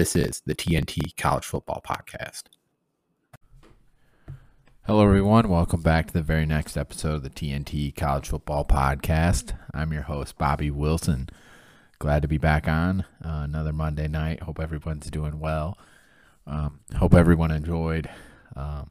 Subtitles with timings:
[0.00, 2.44] This is the TNT College Football Podcast.
[4.86, 5.50] Hello, everyone.
[5.50, 9.52] Welcome back to the very next episode of the TNT College Football Podcast.
[9.74, 11.28] I'm your host, Bobby Wilson.
[11.98, 14.44] Glad to be back on uh, another Monday night.
[14.44, 15.76] Hope everyone's doing well.
[16.46, 18.08] Um, hope everyone enjoyed
[18.56, 18.88] um,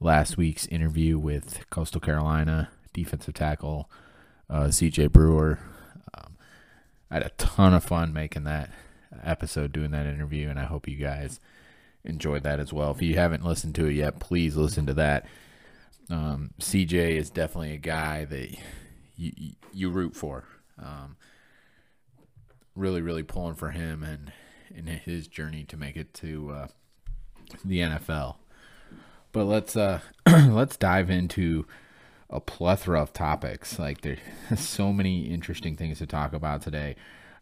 [0.00, 3.88] last week's interview with Coastal Carolina defensive tackle
[4.50, 5.60] uh, CJ Brewer.
[6.12, 6.38] Um,
[7.08, 8.70] I had a ton of fun making that
[9.22, 11.40] episode, doing that interview, and I hope you guys
[12.04, 12.90] enjoyed that as well.
[12.90, 15.26] If you haven't listened to it yet, please listen to that.
[16.10, 18.56] Um, CJ is definitely a guy that
[19.16, 20.44] you, you root for.
[20.78, 21.16] Um,
[22.74, 24.32] really, really pulling for him and
[24.74, 26.66] in his journey to make it to uh,
[27.64, 28.36] the NFL.
[29.32, 31.66] But let's uh, let's dive into
[32.30, 33.78] a plethora of topics.
[33.78, 34.18] Like there's
[34.56, 36.96] so many interesting things to talk about today.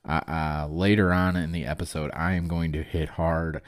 [0.07, 3.63] Uh, uh, later on in the episode, I am going to hit hard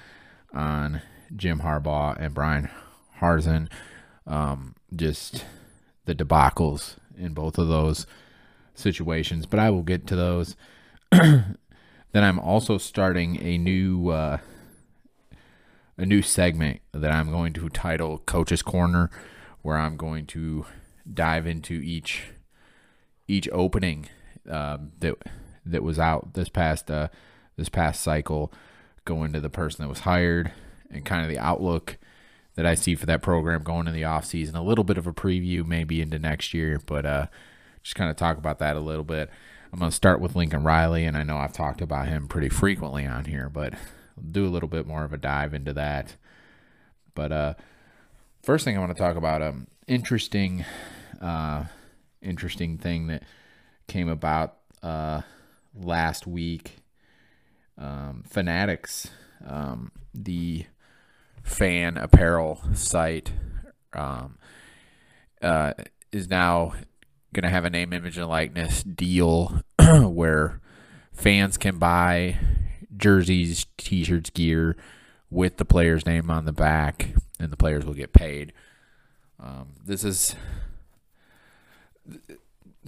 [0.52, 1.02] on
[1.34, 2.70] Jim Harbaugh and Bryan
[3.20, 3.68] Harsin.
[4.26, 5.44] Um, just
[6.06, 8.06] the debacles in both of those
[8.74, 10.56] situations, but I will get to those.
[11.10, 11.56] then
[12.14, 14.38] I'm also starting a new uh,
[15.96, 19.10] a new segment that I'm going to title Coach's Corner,
[19.62, 20.66] where I'm going to
[21.12, 22.32] dive into each
[23.28, 24.08] each opening
[24.50, 25.16] um, that
[25.66, 27.08] that was out this past uh,
[27.56, 28.52] this past cycle,
[29.04, 30.52] going to the person that was hired
[30.90, 31.98] and kind of the outlook
[32.56, 34.56] that I see for that program going in the off season.
[34.56, 37.26] A little bit of a preview maybe into next year, but uh,
[37.82, 39.30] just kind of talk about that a little bit.
[39.72, 42.48] I'm going to start with Lincoln Riley, and I know I've talked about him pretty
[42.48, 46.14] frequently on here, but I'll do a little bit more of a dive into that.
[47.14, 47.54] But uh,
[48.42, 50.64] first thing I want to talk about, um, interesting,
[51.20, 51.64] uh,
[52.22, 53.24] interesting thing that
[53.88, 55.22] came about uh,
[55.74, 56.78] last week.
[57.76, 59.08] Um, Fanatics,
[59.44, 60.66] um, the
[61.42, 63.32] fan apparel site,
[63.92, 64.38] um,
[65.42, 65.72] uh,
[66.12, 66.74] is now
[67.32, 69.60] going to have a name, image, and likeness deal
[70.02, 70.60] where
[71.12, 72.36] fans can buy
[72.96, 74.76] jerseys, t-shirts, gear
[75.30, 77.08] with the player's name on the back,
[77.40, 78.52] and the players will get paid.
[79.40, 80.36] Um, this is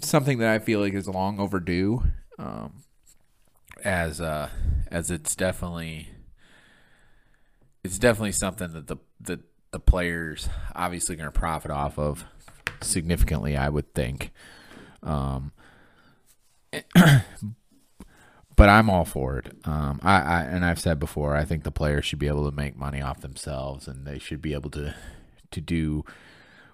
[0.01, 2.05] something that I feel like is long overdue,
[2.39, 2.83] um,
[3.85, 4.49] as uh,
[4.91, 6.09] as it's definitely
[7.85, 12.25] it's definitely something that the that the players obviously going to profit off of
[12.81, 13.57] significantly.
[13.57, 14.33] I would think.
[15.03, 15.53] Um,
[18.57, 19.53] but I'm all for it.
[19.65, 22.57] Um, I, I and I've said before, I think the players should be able to
[22.57, 24.95] make money off themselves, and they should be able to
[25.51, 26.05] to do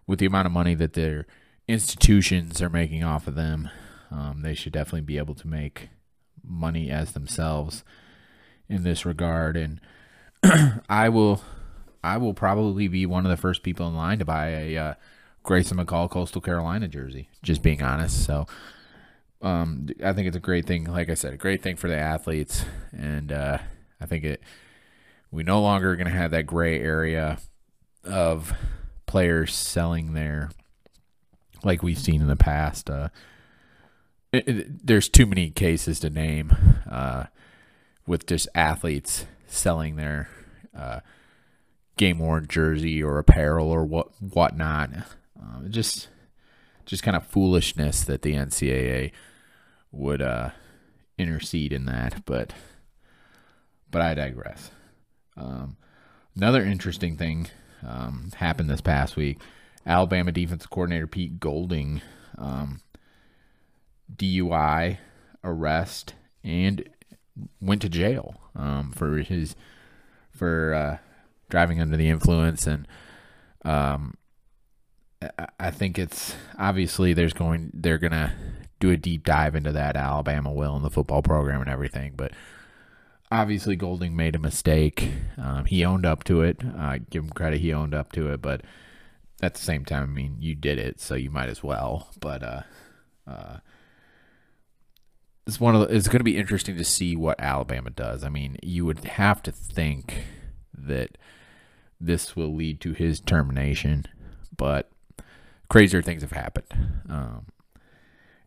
[0.07, 1.27] with the amount of money that their
[1.69, 3.69] institutions are making off of them.
[4.13, 5.89] Um, they should definitely be able to make
[6.45, 7.83] money as themselves
[8.69, 9.81] in this regard, and
[10.89, 11.43] I will
[12.05, 14.95] I will probably be one of the first people in line to buy a uh,
[15.43, 17.29] Grayson McCall Coastal Carolina jersey.
[17.43, 18.47] Just being honest, so
[19.41, 20.85] um, I think it's a great thing.
[20.85, 23.59] Like I said, a great thing for the athletes, and uh,
[24.01, 24.43] I think it.
[25.31, 27.39] We no longer are going to have that gray area
[28.05, 28.53] of
[29.07, 30.51] players selling their,
[31.65, 32.91] like we've seen in the past.
[32.91, 33.09] Uh,
[34.33, 36.57] it, there's too many cases to name
[36.91, 37.25] uh,
[38.07, 40.29] with just athletes selling their
[40.77, 41.01] uh,
[41.97, 44.91] game worn jersey or apparel or what whatnot.
[45.41, 46.09] Uh, just
[46.87, 49.13] just kind of foolishness that the NCAA
[49.93, 50.51] would uh,
[51.19, 52.53] intercede in that, but
[53.91, 54.71] but I digress.
[55.37, 55.77] Um,
[56.35, 57.49] another interesting thing
[57.87, 59.39] um, happened this past week.
[59.87, 62.01] Alabama defensive coordinator Pete Golding,
[62.39, 62.81] um,
[64.17, 64.99] DUI
[65.45, 66.15] arrest,
[66.45, 66.89] and
[67.61, 69.57] went to jail um, for his
[70.31, 70.99] for uh,
[71.49, 72.87] driving under the influence, and
[73.65, 74.15] um,
[75.59, 78.35] I think it's obviously there's going they're gonna
[78.81, 79.97] do a deep dive into that.
[79.97, 82.33] Alabama will in the football program and everything, but
[83.31, 85.09] obviously Golding made a mistake.
[85.39, 86.61] Um, he owned up to it.
[86.77, 88.63] Uh, give him credit, he owned up to it, but
[89.43, 92.11] at the same time, I mean, you did it, so you might as well.
[92.21, 92.63] But uh,
[93.27, 93.57] uh,
[95.47, 98.25] it's one of the, it's going to be interesting to see what Alabama does.
[98.25, 100.25] I mean, you would have to think
[100.73, 101.19] that
[102.01, 104.07] this will lead to his termination,
[104.57, 104.91] but
[105.69, 106.67] crazier things have happened.
[107.09, 107.47] Um,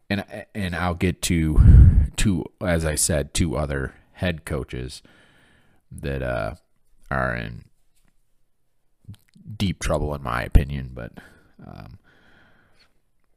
[0.10, 1.60] and and I'll get to
[2.16, 5.02] two, as I said, two other head coaches
[5.92, 6.56] that uh,
[7.10, 7.66] are in
[9.58, 10.92] deep trouble, in my opinion.
[10.94, 11.14] But,
[11.66, 12.00] um,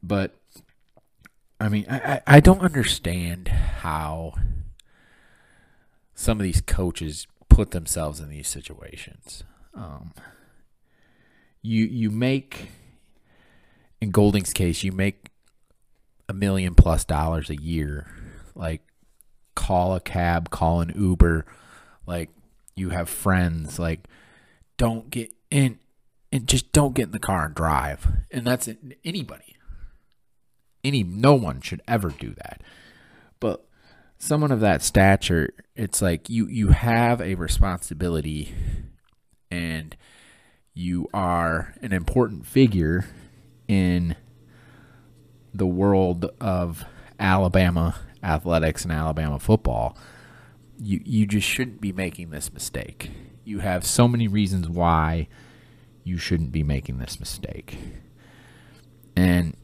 [0.02, 0.36] but
[1.60, 4.34] I mean, I, I don't understand how
[6.14, 9.42] some of these coaches put themselves in these situations.
[9.74, 10.12] Um,
[11.62, 12.68] you you make
[14.00, 15.30] in Golding's case, you make
[16.28, 18.06] a million plus dollars a year.
[18.54, 18.82] Like
[19.54, 21.44] call a cab, call an Uber,
[22.06, 22.30] like
[22.76, 24.06] you have friends, like
[24.76, 25.78] don't get in
[26.30, 28.06] and just don't get in the car and drive.
[28.30, 28.68] And that's
[29.04, 29.56] anybody.
[30.84, 32.62] Any no one should ever do that.
[33.40, 33.64] But
[34.18, 38.54] someone of that stature, it's like you you have a responsibility
[39.50, 39.96] and
[40.74, 43.06] you are an important figure
[43.66, 44.16] in
[45.52, 46.84] the world of
[47.18, 49.96] Alabama athletics and Alabama football,
[50.78, 53.10] you you just shouldn't be making this mistake.
[53.44, 55.28] You have so many reasons why
[56.04, 57.76] you shouldn't be making this mistake.
[59.16, 59.56] And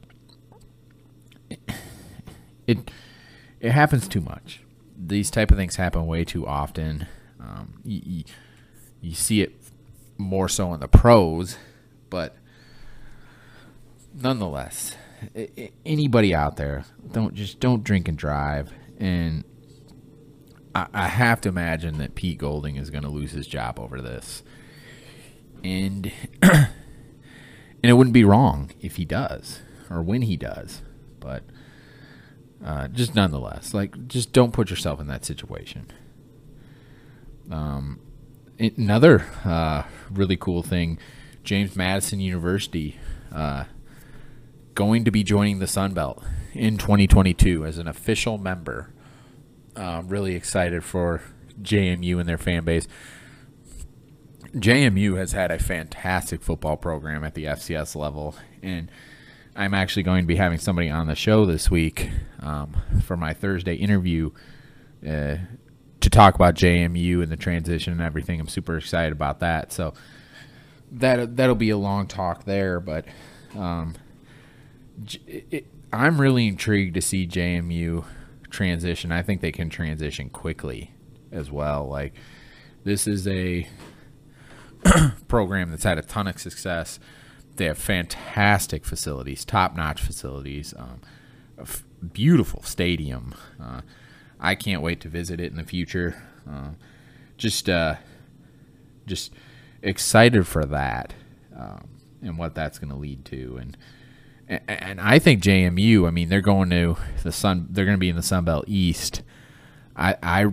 [2.67, 2.91] it
[3.61, 4.61] it happens too much.
[4.97, 7.07] These type of things happen way too often.
[7.41, 8.25] Um, you, you,
[9.01, 9.55] you see it
[10.19, 11.57] more so in the pros,
[12.11, 12.37] but
[14.15, 14.97] nonetheless,
[15.85, 18.73] anybody out there, don't just don't drink and drive.
[18.99, 19.45] And
[20.75, 24.01] I, I have to imagine that Pete Golding is going to lose his job over
[24.01, 24.43] this,
[25.63, 26.13] and
[26.43, 26.69] and
[27.83, 30.83] it wouldn't be wrong if he does or when he does,
[31.21, 31.45] but
[32.65, 35.87] uh, just nonetheless, like just don't put yourself in that situation.
[37.51, 38.01] Um,
[38.59, 40.99] another uh, really cool thing,
[41.43, 42.99] James Madison University.
[43.31, 43.65] Uh,
[44.75, 46.23] going to be joining the Sun Belt
[46.53, 48.93] in 2022 as an official member.
[49.77, 51.21] Uh, really excited for
[51.61, 52.89] JMU and their fan base.
[54.55, 58.89] JMU has had a fantastic football program at the FCS level, and
[59.57, 62.11] I'm actually going to be having somebody on the show this week
[62.41, 64.31] um, for my Thursday interview
[65.07, 65.37] uh,
[66.01, 68.41] to talk about JMU and the transition and everything.
[68.41, 69.73] I'm super excited about that.
[69.73, 69.95] So
[70.91, 73.05] that that'll be a long talk there, but
[73.57, 73.95] um,
[75.27, 78.05] it, I'm really intrigued to see JMU
[78.51, 79.13] transition.
[79.13, 80.93] I think they can transition quickly
[81.31, 81.87] as well.
[81.87, 82.15] Like
[82.83, 83.69] this is a
[85.29, 86.99] program that's had a ton of success.
[87.57, 91.01] They have fantastic facilities, top-notch facilities, um,
[92.13, 93.35] beautiful stadium.
[93.63, 93.83] Uh,
[94.41, 96.23] I can't wait to visit it in the future.
[96.49, 96.71] Uh,
[97.37, 97.97] just, uh,
[99.07, 99.33] just
[99.83, 101.15] excited for that
[101.57, 101.89] um,
[102.23, 103.59] and what that's going to lead to.
[103.61, 103.77] And
[104.49, 106.07] and I think JMU.
[106.07, 107.69] I mean, they're going to the Sun.
[107.71, 109.23] They're going to be in the Sun Belt East.
[109.97, 110.53] I, I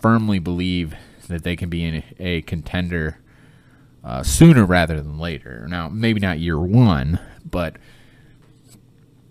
[0.00, 0.94] firmly believe
[1.28, 3.18] that they can be in a contender
[4.04, 5.66] uh, sooner rather than later.
[5.68, 7.76] Now, maybe not year one, but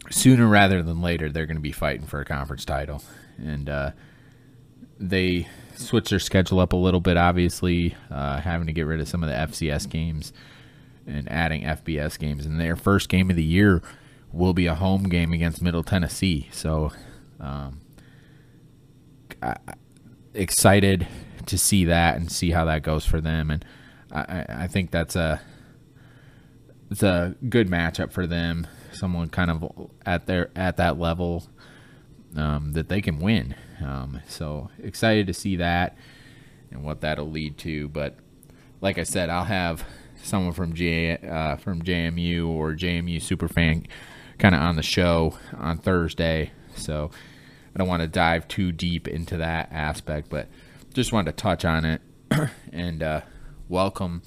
[0.09, 3.01] sooner rather than later, they're going to be fighting for a conference title.
[3.37, 3.91] And uh,
[4.99, 9.07] they switched their schedule up a little bit, obviously, uh, having to get rid of
[9.07, 10.33] some of the FCS games
[11.07, 12.45] and adding FBS games.
[12.45, 13.81] And their first game of the year
[14.31, 16.49] will be a home game against Middle Tennessee.
[16.51, 16.91] So,
[17.39, 17.81] um,
[20.33, 21.07] excited
[21.45, 23.49] to see that and see how that goes for them.
[23.49, 23.65] And
[24.11, 25.41] I, I think that's a
[26.91, 28.67] it's a good matchup for them.
[28.91, 31.47] Someone kind of at their at that level
[32.35, 33.55] um, that they can win.
[33.83, 35.97] Um, so excited to see that
[36.71, 37.87] and what that'll lead to.
[37.87, 38.17] But
[38.81, 39.83] like I said, I'll have
[40.23, 43.85] someone from J uh, from JMU or JMU superfan
[44.37, 46.51] kind of on the show on Thursday.
[46.75, 47.11] So
[47.75, 50.47] I don't want to dive too deep into that aspect, but
[50.93, 52.01] just wanted to touch on it
[52.71, 53.21] and uh,
[53.69, 54.23] welcome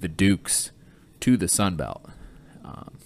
[0.00, 0.72] the Dukes
[1.20, 2.04] to the Sun Belt.
[2.64, 2.98] Um,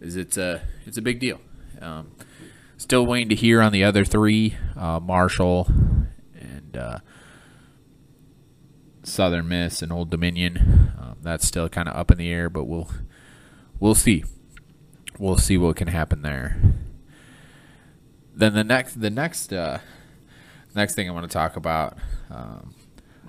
[0.00, 1.40] is it's a it's a big deal.
[1.80, 2.12] Um,
[2.76, 5.66] still waiting to hear on the other three, uh, Marshall
[6.38, 6.98] and uh,
[9.02, 10.92] Southern Miss and Old Dominion.
[11.00, 12.90] Um, that's still kind of up in the air, but we'll
[13.80, 14.24] we'll see
[15.18, 16.60] we'll see what can happen there.
[18.34, 19.78] Then the next the next uh,
[20.74, 21.96] next thing I want to talk about,
[22.30, 22.74] um,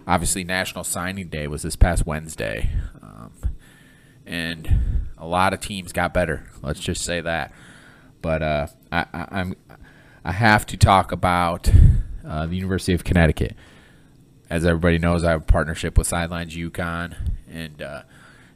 [0.08, 2.70] obviously National Signing Day was this past Wednesday,
[3.02, 3.32] um,
[4.26, 6.48] and a lot of teams got better.
[6.62, 7.54] Let's just say that.
[8.22, 9.56] But uh, I, I, am
[10.24, 11.72] I have to talk about
[12.26, 13.56] uh, the University of Connecticut.
[14.50, 17.16] as everybody knows, I have a partnership with Sidelines UConn,
[17.50, 18.04] and uh,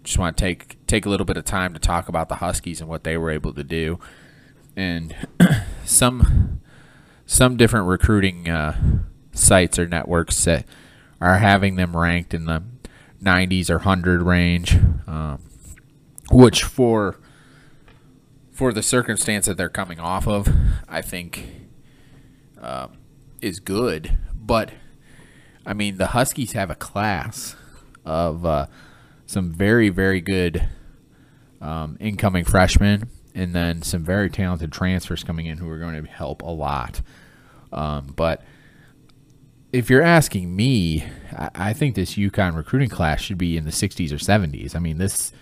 [0.03, 2.79] just want to take take a little bit of time to talk about the Huskies
[2.79, 3.99] and what they were able to do,
[4.75, 5.15] and
[5.85, 6.61] some
[7.25, 8.79] some different recruiting uh,
[9.33, 10.65] sites or networks that
[11.21, 12.63] are having them ranked in the
[13.23, 15.41] 90s or 100 range, um,
[16.31, 17.17] which for
[18.51, 20.47] for the circumstance that they're coming off of,
[20.87, 21.45] I think
[22.61, 22.87] uh,
[23.41, 24.17] is good.
[24.33, 24.71] But
[25.65, 27.55] I mean, the Huskies have a class
[28.05, 28.67] of uh,
[29.25, 30.67] some very, very good
[31.59, 36.09] um, incoming freshmen, and then some very talented transfers coming in who are going to
[36.09, 37.01] help a lot.
[37.73, 38.43] Um, but
[39.75, 41.03] if you're asking me,
[41.33, 44.73] I, I think this UConn recruiting class should be in the 60s or 70s.
[44.75, 45.33] I mean, this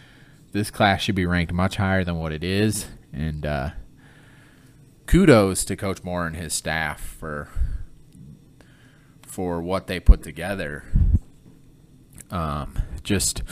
[0.51, 3.69] this class should be ranked much higher than what it is, and uh,
[5.05, 7.47] kudos to Coach Moore and his staff for
[9.21, 10.83] for what they put together.
[12.31, 13.43] Um, just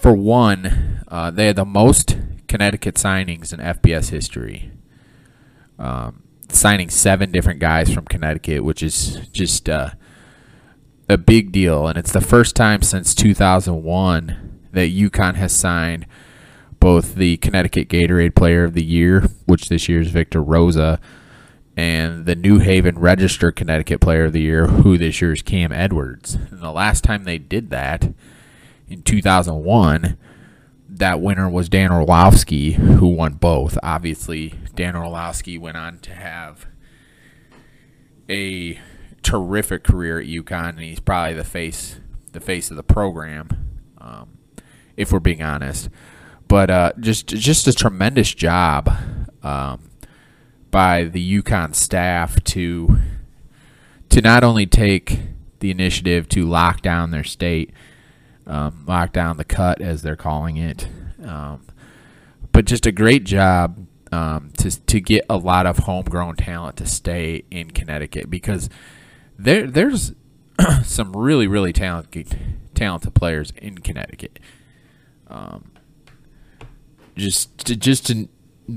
[0.00, 2.16] for one, uh, they had the most
[2.48, 4.72] Connecticut signings in FBS history.
[5.78, 6.22] Um,
[6.54, 9.90] signing seven different guys from Connecticut, which is just uh,
[11.08, 16.06] a big deal, and it's the first time since 2001 that UConn has signed
[16.80, 21.00] both the Connecticut Gatorade Player of the Year, which this year is Victor Rosa,
[21.76, 25.72] and the New Haven Register Connecticut Player of the Year, who this year is Cam
[25.72, 26.34] Edwards.
[26.34, 28.12] And the last time they did that,
[28.88, 30.18] in 2001,
[31.02, 33.76] that winner was Dan Orlovsky, who won both.
[33.82, 36.66] Obviously, Dan Orlovsky went on to have
[38.30, 38.78] a
[39.20, 41.98] terrific career at UConn, and he's probably the face
[42.30, 43.48] the face of the program,
[43.98, 44.38] um,
[44.96, 45.90] if we're being honest.
[46.46, 48.88] But uh, just just a tremendous job.
[49.42, 49.90] Um,
[50.70, 52.98] by the UConn staff to
[54.08, 55.18] to not only take
[55.58, 57.72] the initiative to lock down their state,
[58.46, 60.88] um, lock down the cut as they're calling it,
[61.24, 61.66] um,
[62.52, 66.86] but just a great job um, to to get a lot of homegrown talent to
[66.86, 68.68] stay in Connecticut because
[69.38, 70.12] there there's
[70.84, 72.36] some really really talented
[72.74, 74.38] talented players in Connecticut.
[75.28, 75.72] Um,
[77.16, 78.28] just to, just to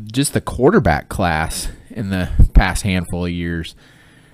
[0.05, 3.75] just the quarterback class in the past handful of years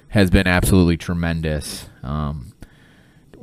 [0.10, 1.90] has been absolutely tremendous.
[2.04, 2.51] Um,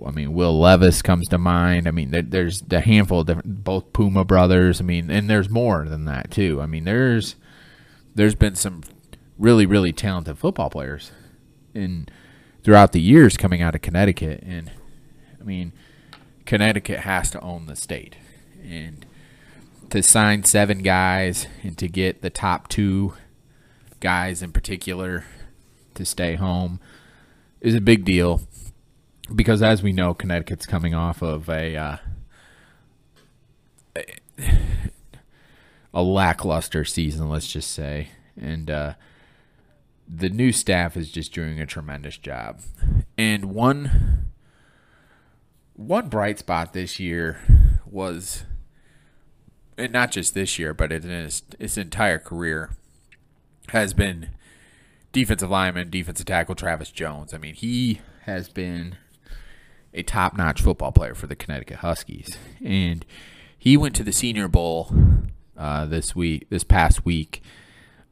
[0.06, 1.88] I mean, Will Levis comes to mind.
[1.88, 4.80] I mean, there, there's a handful of different, both Puma brothers.
[4.80, 6.60] I mean, and there's more than that too.
[6.60, 7.36] I mean, there's
[8.14, 8.82] there's been some
[9.38, 11.12] really really talented football players
[11.74, 12.08] in
[12.62, 14.70] throughout the years coming out of Connecticut, and
[15.40, 15.72] I mean,
[16.46, 18.16] Connecticut has to own the state,
[18.62, 19.04] and
[19.90, 23.14] to sign seven guys and to get the top two
[24.00, 25.24] guys in particular
[25.94, 26.78] to stay home
[27.60, 28.42] is a big deal
[29.34, 31.96] because, as we know, Connecticut's coming off of a uh,
[35.94, 38.08] a lackluster season, let's just say,
[38.40, 38.94] and uh,
[40.06, 42.60] the new staff is just doing a tremendous job.
[43.16, 44.32] And one
[45.74, 47.38] one bright spot this year
[47.86, 48.44] was
[49.78, 52.70] and not just this year, but in his, his entire career,
[53.68, 54.30] has been
[55.12, 57.32] defensive lineman, defensive tackle Travis Jones.
[57.32, 58.96] I mean, he has been
[59.94, 62.36] a top notch football player for the Connecticut Huskies.
[62.64, 63.04] And
[63.58, 64.92] he went to the Senior Bowl
[65.56, 67.42] uh, this week, this past week,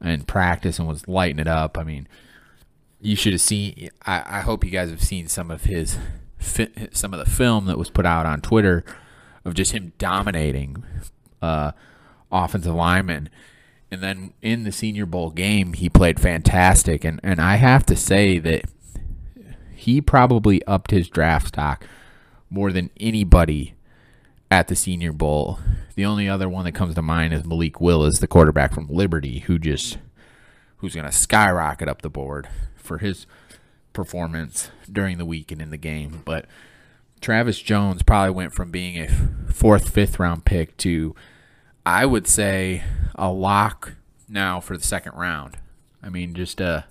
[0.01, 1.77] in practice and was lighting it up.
[1.77, 2.07] I mean,
[3.01, 3.89] you should have seen.
[4.05, 5.97] I, I hope you guys have seen some of his,
[6.39, 8.83] some of the film that was put out on Twitter
[9.45, 10.83] of just him dominating
[11.41, 11.71] uh,
[12.31, 13.29] offensive lineman.
[13.89, 17.05] And then in the Senior Bowl game, he played fantastic.
[17.05, 18.65] And, and I have to say that
[19.77, 21.85] he probably upped his draft stock
[22.49, 23.75] more than anybody
[24.49, 25.59] at the Senior Bowl.
[25.95, 29.39] The only other one that comes to mind is Malik Willis, the quarterback from Liberty,
[29.39, 29.97] who just
[30.77, 33.25] who's going to skyrocket up the board for his
[33.93, 36.21] performance during the week and in the game.
[36.25, 36.45] But
[37.21, 39.07] Travis Jones probably went from being a
[39.51, 41.15] fourth, fifth round pick to,
[41.85, 42.83] I would say,
[43.15, 43.93] a lock
[44.29, 45.57] now for the second round.
[46.01, 46.85] I mean, just a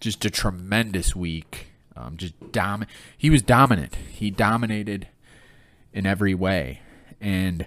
[0.00, 1.67] just a tremendous week.
[1.98, 2.86] Um, just dom.
[3.16, 3.96] He was dominant.
[4.12, 5.08] He dominated
[5.92, 6.80] in every way,
[7.20, 7.66] and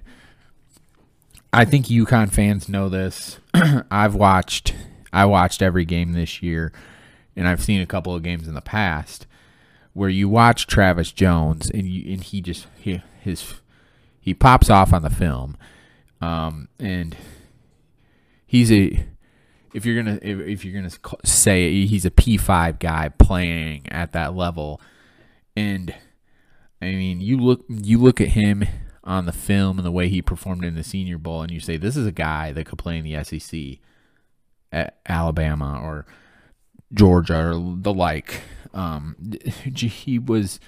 [1.52, 3.40] I think UConn fans know this.
[3.92, 4.74] I've watched.
[5.12, 6.72] I watched every game this year,
[7.36, 9.28] and I've seen a couple of games in the past
[9.94, 13.56] where you watch Travis Jones and you, and he just he his
[14.22, 15.58] he pops off on the film,
[16.22, 17.18] um, and
[18.46, 19.06] he's a
[19.74, 24.14] if you're gonna if, if you're gonna say he's a P five guy playing at
[24.14, 24.82] that level,
[25.56, 25.94] and
[26.82, 28.66] I mean you look you look at him
[29.04, 31.78] on the film and the way he performed in the Senior Bowl, and you say
[31.78, 33.80] this is a guy that could play in the SEC
[34.72, 36.06] at Alabama or
[36.94, 38.42] Georgia or the like.
[38.74, 39.16] Um,
[39.76, 40.60] he was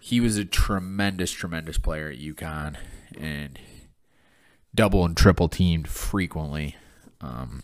[0.00, 2.76] he was a tremendous, tremendous player at UConn
[3.18, 3.58] and
[4.74, 6.76] double and triple teamed frequently.
[7.20, 7.62] Um,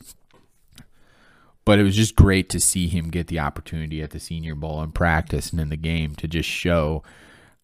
[1.65, 4.81] but it was just great to see him get the opportunity at the Senior Bowl
[4.81, 7.03] and practice and in the game to just show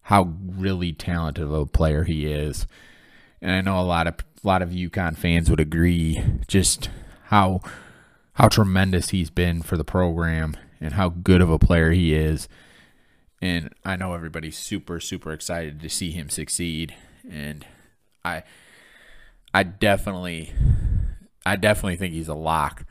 [0.03, 2.65] how really talented of a player he is.
[3.41, 6.89] And I know a lot of a lot of UConn fans would agree just
[7.25, 7.59] how
[8.33, 12.47] how tremendous he's been for the program and how good of a player he is.
[13.41, 16.95] And I know everybody's super super excited to see him succeed
[17.29, 17.65] and
[18.23, 18.43] I
[19.53, 20.53] I definitely
[21.45, 22.85] I definitely think he's a lock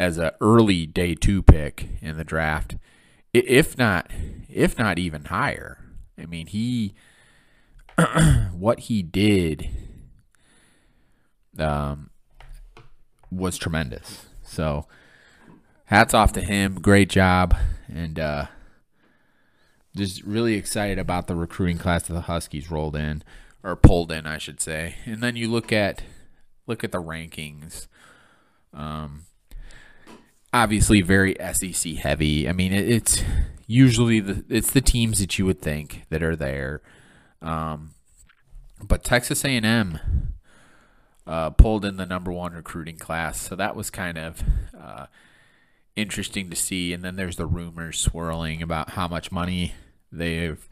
[0.00, 2.76] as an early day 2 pick in the draft.
[3.34, 4.10] If not
[4.48, 5.78] if not even higher.
[6.18, 6.94] I mean, he
[8.52, 9.68] what he did
[11.58, 12.10] um
[13.30, 14.26] was tremendous.
[14.42, 14.86] So
[15.84, 16.80] hats off to him.
[16.80, 17.54] Great job.
[17.92, 18.46] And uh,
[19.94, 23.22] just really excited about the recruiting class that the Huskies rolled in
[23.62, 24.94] or pulled in, I should say.
[25.04, 26.02] And then you look at
[26.66, 27.86] look at the rankings.
[28.72, 29.26] Um,
[30.52, 32.48] obviously very SEC heavy.
[32.48, 33.22] I mean, it, it's
[33.66, 36.82] usually the it's the teams that you would think that are there.
[37.40, 37.94] Um,
[38.82, 40.34] but Texas A&M
[41.26, 43.40] uh, pulled in the number one recruiting class.
[43.40, 44.42] So that was kind of
[44.78, 45.06] uh,
[45.96, 46.92] interesting to see.
[46.92, 49.74] And then there's the rumors swirling about how much money
[50.10, 50.66] they've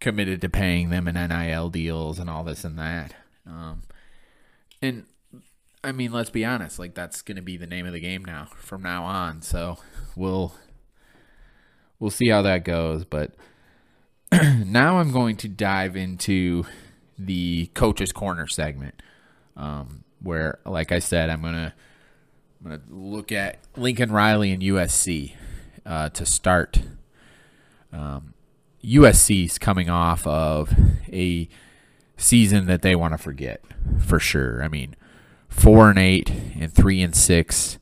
[0.00, 3.14] committed to paying them in NIL deals and all this and that.
[3.46, 3.82] Um,
[4.80, 5.04] and
[5.84, 8.24] I mean, let's be honest, like that's going to be the name of the game
[8.24, 9.42] now from now on.
[9.42, 9.78] So
[10.14, 10.54] we'll
[11.98, 13.04] we'll see how that goes.
[13.04, 13.32] But
[14.32, 16.64] now I'm going to dive into
[17.18, 19.02] the coach's corner segment
[19.56, 21.74] um, where, like I said, I'm gonna
[22.64, 25.34] I'm gonna look at Lincoln Riley and USC
[25.84, 26.80] uh, to start.
[27.92, 28.34] Um,
[28.84, 30.72] USC's coming off of
[31.12, 31.48] a
[32.16, 33.62] season that they want to forget
[34.00, 34.62] for sure.
[34.62, 34.96] I mean,
[35.52, 37.78] four and eight and three and six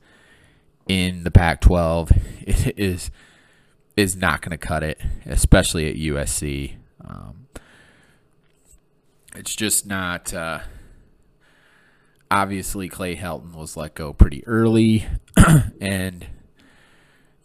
[0.89, 3.11] in the Pac-12 is
[3.97, 6.77] is not going to cut it, especially at USC.
[7.05, 7.49] Um,
[9.35, 10.33] it's just not.
[10.33, 10.61] Uh,
[12.31, 15.07] obviously Clay Helton was let go pretty early,
[15.81, 16.27] and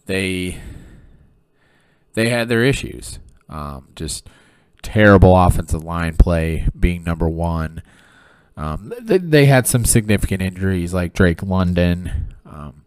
[0.05, 0.59] they
[2.13, 3.19] they had their issues.
[3.49, 4.27] Um, just
[4.81, 7.81] terrible offensive line play being number one.
[8.57, 12.85] Um, they, they, had some significant injuries like Drake London, um,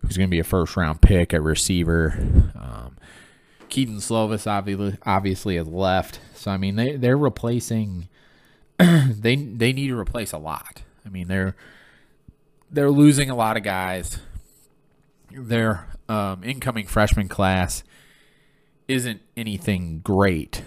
[0.00, 2.18] who's going to be a first round pick at receiver.
[2.58, 2.96] Um,
[3.68, 8.08] Kedon Slovis obviously obviously has left, so I mean they they're replacing.
[8.78, 10.82] they they need to replace a lot.
[11.06, 11.54] I mean, they're
[12.70, 14.18] they're losing a lot of guys.
[15.30, 17.84] Their um, incoming freshman class
[18.88, 20.62] isn't anything great.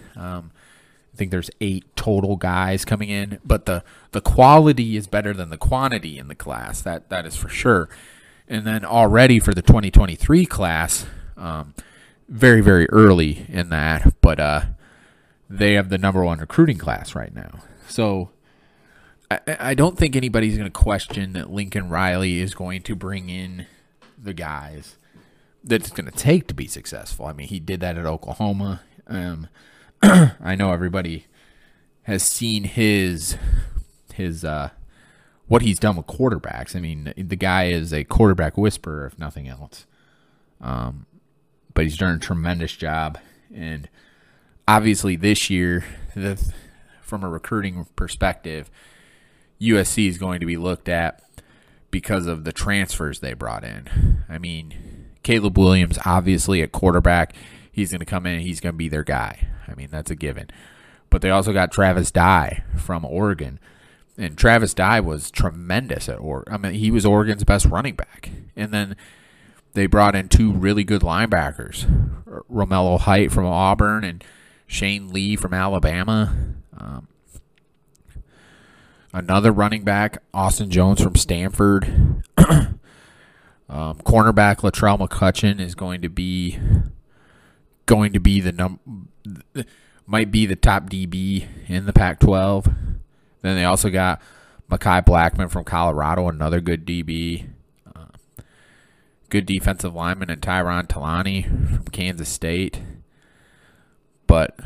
[1.14, 5.50] I think there's eight total guys coming in, but the the quality is better than
[5.50, 6.82] the quantity in the class.
[6.82, 7.90] That that is for sure.
[8.48, 11.06] And then already for the 2023 class,
[11.38, 11.74] um,
[12.28, 14.62] very very early in that, but uh,
[15.50, 17.60] they have the number one recruiting class right now.
[17.88, 18.30] So
[19.32, 23.30] I, I don't think anybody's going to question that Lincoln Riley is going to bring
[23.30, 23.66] in
[24.18, 24.96] the guys
[25.64, 27.26] that it's going to take to be successful.
[27.26, 28.82] I mean, he did that at Oklahoma.
[29.08, 29.48] Um,
[30.02, 31.26] I know everybody
[32.04, 33.38] has seen his
[34.14, 34.70] his uh,
[35.48, 36.76] what he's done with quarterbacks.
[36.76, 39.86] I mean, the guy is a quarterback whisperer, if nothing else.
[40.62, 41.06] Um,
[41.74, 43.18] but he's done a tremendous job,
[43.54, 43.90] and
[44.68, 45.84] obviously this year,
[46.16, 46.54] the,
[47.02, 48.70] from a recruiting perspective,
[49.60, 51.24] USC is going to be looked at
[51.92, 54.24] because of the transfers they brought in.
[54.30, 54.74] I mean,
[55.24, 57.34] Caleb Williams, obviously at quarterback,
[57.72, 59.48] he's going to come in and he's going to be their guy.
[59.68, 60.50] I mean, that's a given.
[61.10, 63.60] But they also got Travis Dye from Oregon.
[64.18, 66.54] And Travis Dye was tremendous at Oregon.
[66.54, 68.30] I mean, he was Oregon's best running back.
[68.56, 68.96] And then
[69.74, 71.86] they brought in two really good linebackers
[72.52, 74.24] Romello Height from Auburn and
[74.68, 76.36] Shane Lee from Alabama.
[76.78, 77.08] Um,
[79.12, 81.86] Another running back, Austin Jones from Stanford.
[82.38, 82.78] um,
[83.70, 86.60] cornerback Latrell McCutchin is going to be
[87.90, 88.80] going to be the num
[90.06, 92.66] might be the top DB in the Pac-12.
[93.42, 94.22] Then they also got
[94.70, 97.48] Mekhi Blackman from Colorado, another good DB.
[97.96, 98.06] Uh,
[99.30, 102.80] good defensive lineman and Tyrone Taleni from Kansas State.
[104.28, 104.60] But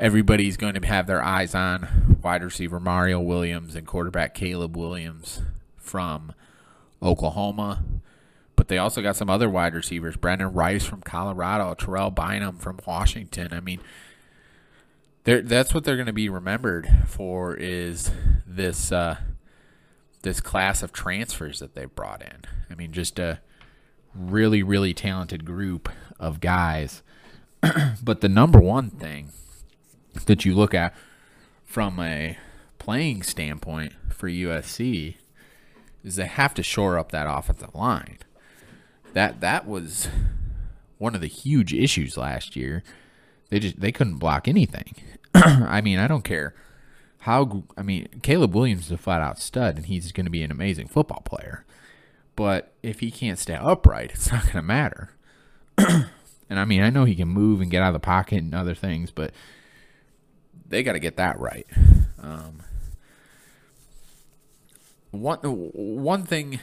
[0.00, 5.42] everybody's going to have their eyes on wide receiver Mario Williams and quarterback Caleb Williams
[5.76, 6.32] from
[7.00, 7.84] Oklahoma.
[8.56, 12.78] But they also got some other wide receivers Brenden Rice from Colorado, Terrell Bynum from
[12.86, 13.52] Washington.
[13.52, 13.80] I mean,
[15.24, 18.10] that's what they're going to be remembered for is
[18.46, 19.16] this uh,
[20.22, 22.42] this class of transfers that they brought in.
[22.70, 23.40] I mean, just a
[24.14, 25.88] really, really talented group
[26.18, 27.02] of guys.
[28.02, 29.30] but the number one thing
[30.26, 30.94] that you look at
[31.64, 32.38] from a
[32.78, 35.16] playing standpoint for USC
[36.04, 38.18] is they have to shore up that offensive line.
[39.14, 40.08] That that was
[40.98, 42.82] one of the huge issues last year.
[43.48, 44.94] They just they couldn't block anything.
[45.34, 46.54] I mean, I don't care
[47.20, 47.64] how.
[47.76, 50.50] I mean, Caleb Williams is a flat out stud, and he's going to be an
[50.50, 51.64] amazing football player.
[52.36, 55.12] But if he can't stay upright, it's not going to matter.
[55.78, 56.08] and
[56.50, 58.74] I mean, I know he can move and get out of the pocket and other
[58.74, 59.32] things, but
[60.66, 61.66] they got to get that right.
[62.20, 62.62] Um,
[65.10, 66.58] one one thing,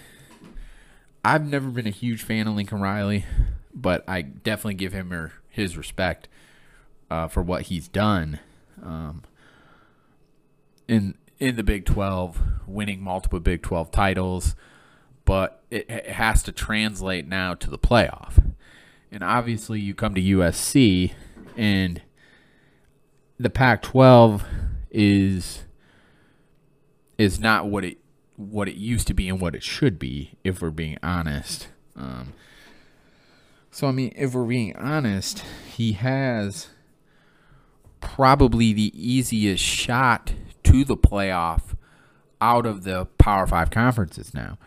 [1.24, 3.26] I've never been a huge fan of Lincoln Riley,
[3.74, 6.28] but I definitely give him his respect
[7.10, 8.40] uh, for what he's done
[8.84, 9.24] um,
[10.88, 14.56] in in the Big Twelve, winning multiple Big Twelve titles,
[15.26, 18.54] but it, it has to translate now to the playoff.
[19.12, 21.14] And obviously, you come to USC
[21.58, 22.02] and
[23.38, 24.44] the Pac-12
[24.92, 25.64] is
[27.18, 27.98] is not what it
[28.50, 31.68] what it used to be and what it should be if we're being honest.
[31.96, 32.34] Um,
[33.70, 36.70] so I mean, if we're being honest, he has
[38.00, 41.76] probably the easiest shot to the playoff
[42.40, 44.58] out of the Power 5 conferences now.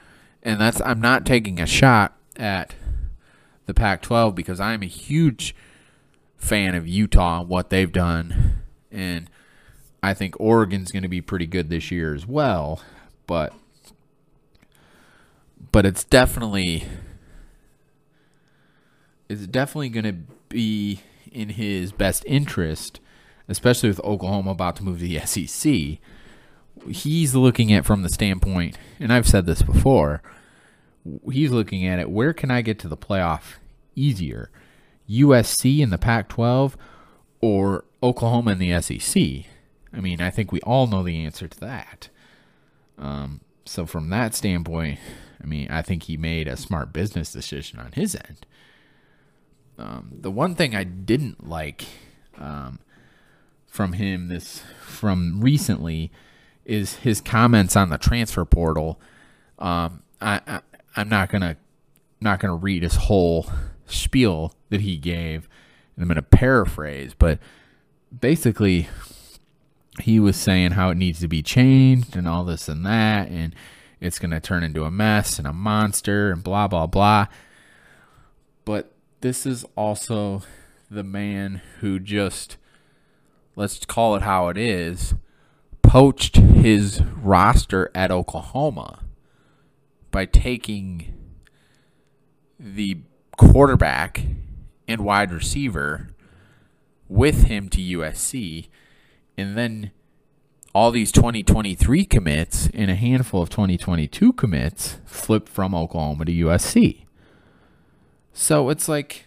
[0.42, 2.74] And that's I'm not taking a shot at
[3.66, 5.54] the Pac-12 because I'm a huge
[6.36, 9.28] fan of Utah and what they've done and
[10.02, 12.82] I think Oregon's going to be pretty good this year as well.
[13.26, 13.54] But
[15.74, 16.84] but it's definitely
[19.28, 21.00] it's definitely going to be
[21.32, 23.00] in his best interest,
[23.48, 25.98] especially with Oklahoma about to move to the SEC.
[26.88, 30.22] He's looking at from the standpoint, and I've said this before.
[31.28, 32.08] He's looking at it.
[32.08, 33.54] Where can I get to the playoff
[33.96, 34.52] easier?
[35.10, 36.74] USC in the Pac-12
[37.40, 39.50] or Oklahoma in the SEC?
[39.92, 42.10] I mean, I think we all know the answer to that.
[42.96, 45.00] Um, so from that standpoint,
[45.44, 48.46] I mean, I think he made a smart business decision on his end.
[49.78, 51.84] Um, the one thing I didn't like
[52.38, 52.78] um,
[53.66, 56.10] from him this from recently
[56.64, 58.98] is his comments on the transfer portal.
[59.58, 60.60] Um, I, I
[60.96, 61.56] I'm not gonna
[62.22, 63.50] not gonna read his whole
[63.86, 65.46] spiel that he gave.
[65.94, 67.38] and I'm gonna paraphrase, but
[68.18, 68.88] basically
[70.00, 73.54] he was saying how it needs to be changed and all this and that and
[74.04, 77.26] it's going to turn into a mess and a monster and blah blah blah.
[78.64, 80.42] But this is also
[80.90, 82.56] the man who just
[83.56, 85.14] let's call it how it is
[85.82, 89.04] poached his roster at Oklahoma
[90.10, 91.14] by taking
[92.58, 92.98] the
[93.36, 94.22] quarterback
[94.86, 96.08] and wide receiver
[97.08, 98.68] with him to USC,
[99.36, 99.90] and then
[100.74, 107.04] all these 2023 commits and a handful of 2022 commits flip from Oklahoma to USC.
[108.32, 109.24] So it's like,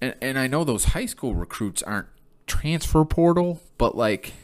[0.00, 2.08] and, and I know those high school recruits aren't
[2.46, 4.34] transfer portal, but like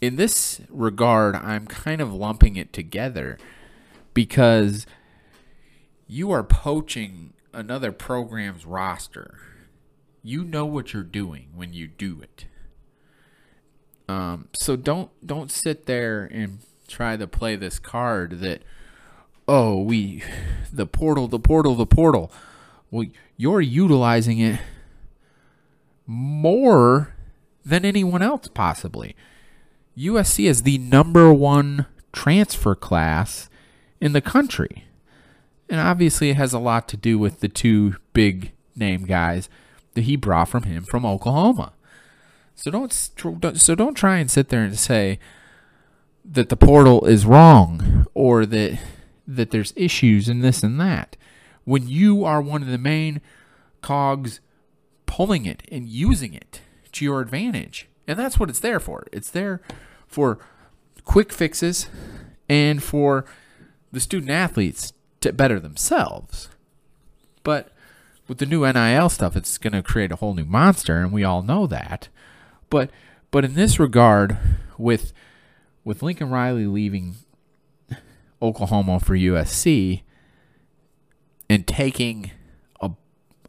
[0.00, 3.38] in this regard, I'm kind of lumping it together
[4.12, 4.86] because
[6.06, 9.38] you are poaching another program's roster
[10.24, 12.46] you know what you're doing when you do it.
[14.08, 18.62] Um, so don't don't sit there and try to play this card that
[19.48, 20.22] oh we
[20.72, 22.30] the portal the portal the portal.
[22.90, 24.60] Well, you're utilizing it
[26.06, 27.14] more
[27.64, 29.16] than anyone else possibly.
[29.96, 33.48] USC is the number one transfer class
[34.00, 34.84] in the country.
[35.68, 39.48] And obviously it has a lot to do with the two big name guys
[39.94, 41.72] that he brought from him from Oklahoma.
[42.54, 45.18] So don't so don't try and sit there and say
[46.24, 48.78] that the portal is wrong or that
[49.26, 51.16] that there's issues and this and that.
[51.64, 53.20] When you are one of the main
[53.80, 54.40] cogs
[55.06, 56.60] pulling it and using it
[56.92, 57.88] to your advantage.
[58.08, 59.06] And that's what it's there for.
[59.12, 59.60] It's there
[60.06, 60.38] for
[61.04, 61.86] quick fixes
[62.48, 63.24] and for
[63.92, 66.48] the student athletes to better themselves.
[67.42, 67.70] But
[68.26, 71.24] with the new NIL stuff, it's going to create a whole new monster, and we
[71.24, 72.08] all know that.
[72.74, 72.90] But
[73.30, 74.36] but in this regard,
[74.78, 75.12] with
[75.84, 77.14] with Lincoln Riley leaving
[78.42, 80.02] Oklahoma for USC
[81.48, 82.32] and taking
[82.80, 82.90] a,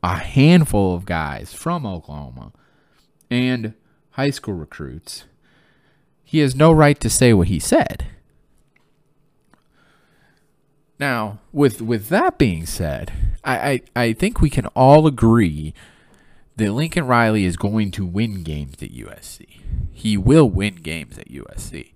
[0.04, 2.52] a handful of guys from Oklahoma
[3.32, 3.74] and
[4.12, 5.24] high school recruits,
[6.24, 8.06] he has no right to say what he said.
[11.00, 13.12] Now, with with that being said,
[13.44, 15.74] I, I, I think we can all agree
[16.58, 19.46] that Lincoln Riley is going to win games at USC.
[19.92, 21.92] He will win games at USC.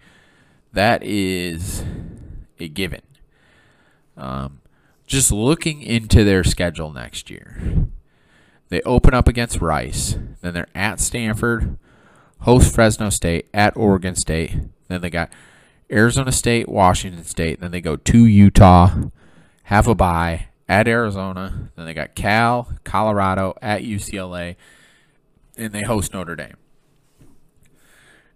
[0.73, 1.83] That is
[2.59, 3.01] a given.
[4.17, 4.61] Um,
[5.07, 7.87] just looking into their schedule next year,
[8.67, 11.77] they open up against Rice, then they're at Stanford,
[12.41, 14.55] host Fresno State, at Oregon State,
[14.87, 15.31] then they got
[15.91, 18.93] Arizona State, Washington State, then they go to Utah,
[19.63, 24.55] have a bye at Arizona, then they got Cal, Colorado, at UCLA,
[25.57, 26.55] and they host Notre Dame.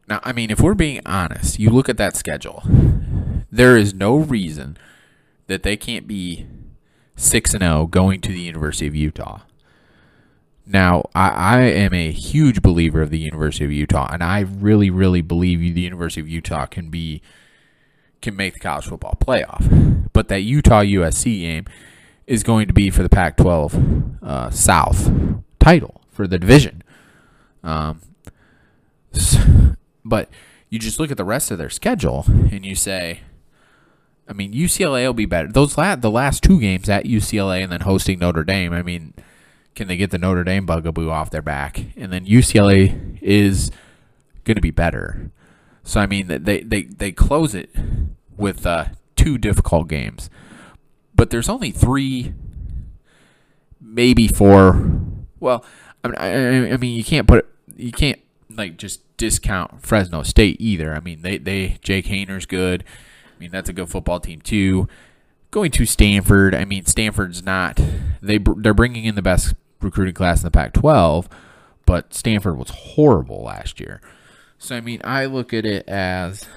[0.09, 2.63] Now, I mean, if we're being honest, you look at that schedule,
[3.51, 4.77] there is no reason
[5.45, 6.47] that they can't be
[7.15, 9.41] 6 and 0 going to the University of Utah.
[10.65, 14.89] Now, I, I, am a huge believer of the University of Utah, and I really,
[14.89, 17.21] really believe the University of Utah can be
[18.21, 20.09] can make the college football playoff.
[20.13, 21.65] But that Utah USC game
[22.27, 25.11] is going to be for the Pac-12 uh, South
[25.59, 26.83] title for the division.
[27.63, 28.01] Um,
[30.05, 30.29] but
[30.69, 33.21] you just look at the rest of their schedule and you say,
[34.27, 35.51] I mean, UCLA will be better.
[35.51, 38.73] Those la- the last two games at UCLA and then hosting Notre Dame.
[38.73, 39.13] I mean,
[39.75, 41.83] can they get the Notre Dame bugaboo off their back?
[41.97, 43.69] And then UCLA is
[44.45, 45.31] going to be better.
[45.83, 47.69] So I mean, they they they close it
[48.37, 50.29] with uh, two difficult games,
[51.15, 52.33] but there's only three,
[53.79, 55.01] maybe four.
[55.39, 55.65] Well,
[56.03, 60.23] I mean, I, I mean, you can't put it, you can't like just discount Fresno
[60.23, 60.93] State either.
[60.93, 62.83] I mean, they they Jake Haener's good.
[63.35, 64.87] I mean, that's a good football team too.
[65.51, 67.79] Going to Stanford, I mean, Stanford's not
[68.21, 71.27] they they're bringing in the best recruiting class in the Pac-12,
[71.85, 74.01] but Stanford was horrible last year.
[74.57, 76.47] So I mean, I look at it as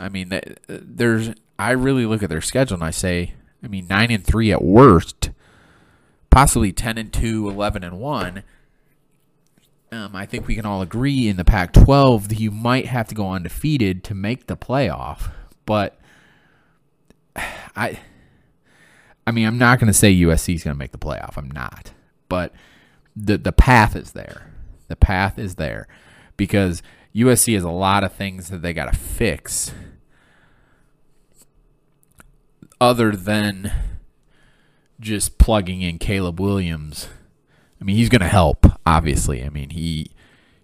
[0.00, 1.30] I mean, uh, there's
[1.62, 4.62] I really look at their schedule and I say, I mean, 9 and 3 at
[4.62, 5.30] worst,
[6.30, 8.42] possibly 10 and 2, 11 and 1
[9.92, 13.06] um, I think we can all agree in the Pac 12 that you might have
[13.08, 15.30] to go undefeated to make the playoff.
[15.66, 16.00] But
[17.36, 18.00] I.
[19.24, 21.36] I mean, I'm not going to say USC is going to make the playoff.
[21.36, 21.92] I'm not.
[22.28, 22.52] But
[23.14, 24.50] the the path is there.
[24.88, 25.86] The path is there
[26.36, 26.82] because
[27.14, 29.72] USC has a lot of things that they got to fix
[32.82, 33.72] other than
[34.98, 37.08] just plugging in Caleb Williams
[37.82, 38.64] I mean, he's going to help.
[38.86, 40.12] Obviously, I mean he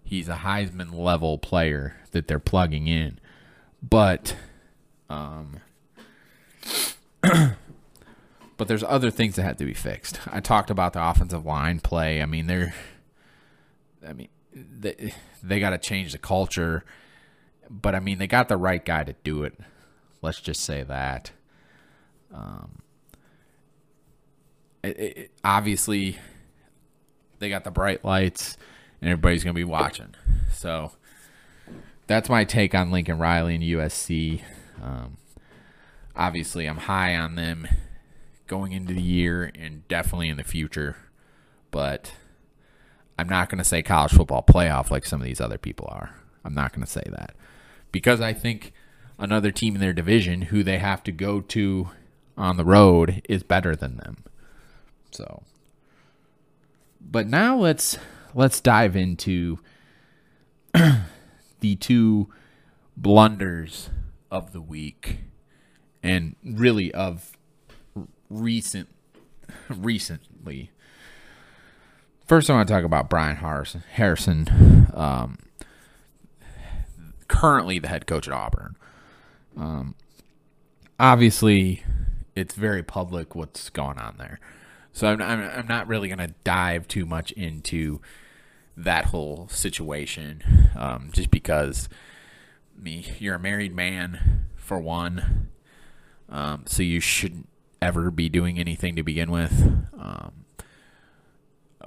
[0.04, 3.18] he's a Heisman level player that they're plugging in,
[3.82, 4.36] but
[5.10, 5.56] um,
[7.22, 10.20] but there's other things that have to be fixed.
[10.28, 12.22] I talked about the offensive line play.
[12.22, 12.72] I mean, they're
[14.06, 16.84] I mean they they got to change the culture,
[17.68, 19.58] but I mean they got the right guy to do it.
[20.22, 21.32] Let's just say that.
[22.32, 22.82] Um,
[24.82, 26.18] it, it, obviously
[27.38, 28.56] they got the bright lights,
[29.00, 30.14] and everybody's gonna be watching.
[30.52, 30.92] So
[32.06, 34.42] that's my take on Lincoln Riley and USC.
[34.82, 35.18] Um,
[36.16, 37.68] obviously, I'm high on them
[38.46, 40.96] going into the year and definitely in the future,
[41.70, 42.12] but
[43.18, 46.14] I'm not going to say college football playoff like some of these other people are.
[46.44, 47.34] I'm not going to say that
[47.92, 48.72] because I think
[49.18, 51.90] another team in their division who they have to go to
[52.38, 54.24] on the road is better than them.
[55.10, 55.42] So
[57.00, 57.98] but now let's
[58.34, 59.58] let's dive into
[61.60, 62.28] the two
[62.96, 63.90] blunders
[64.30, 65.20] of the week
[66.02, 67.36] and really of
[68.28, 68.88] recent
[69.68, 70.70] recently.
[72.26, 75.38] First, I want to talk about Bryan Harsin, Harrison, um,
[77.26, 78.76] currently the head coach at Auburn.
[79.56, 79.94] Um,
[81.00, 81.84] obviously,
[82.38, 84.40] it's very public what's going on there.
[84.92, 88.00] So I'm, I'm, I'm not really going to dive too much into
[88.76, 91.88] that whole situation um, just because
[92.80, 95.48] me you're a married man for one
[96.28, 97.48] um, so you shouldn't
[97.82, 99.62] ever be doing anything to begin with
[99.98, 100.44] um,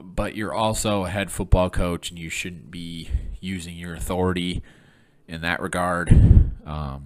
[0.01, 3.09] but you're also a head football coach and you shouldn't be
[3.39, 4.61] using your authority
[5.29, 6.09] in that regard
[6.65, 7.05] um,